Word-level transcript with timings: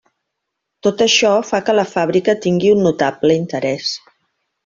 Tot 0.87 1.01
això 1.05 1.33
fa 1.49 1.59
que 1.67 1.75
la 1.81 1.85
fàbrica 1.91 2.35
tingui 2.47 2.73
un 2.77 2.83
notable 2.89 3.39
interès. 3.43 3.93